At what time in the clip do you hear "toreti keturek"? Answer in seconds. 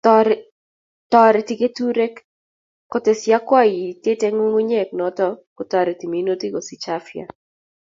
1.11-2.15